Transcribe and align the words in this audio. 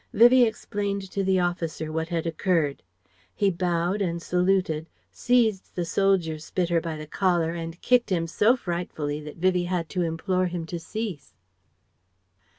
Vivie 0.13 0.45
explained 0.45 1.11
to 1.11 1.23
the 1.23 1.39
officer 1.39 1.91
what 1.91 2.07
had 2.07 2.25
occurred. 2.25 2.81
He 3.35 3.51
bowed 3.51 4.01
and 4.01 4.19
saluted: 4.19 4.89
seized 5.11 5.75
the 5.75 5.85
soldier 5.85 6.39
spitter 6.39 6.81
by 6.81 6.97
the 6.97 7.05
collar 7.05 7.51
and 7.51 7.79
kicked 7.83 8.11
him 8.11 8.25
so 8.25 8.55
frightfully 8.55 9.21
that 9.21 9.37
Vivie 9.37 9.65
had 9.65 9.89
to 9.89 10.01
implore 10.01 10.47
him 10.47 10.65
to 10.65 10.79
cease. 10.79 11.35